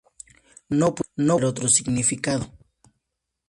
[0.69, 2.51] No puede haber otro significado"".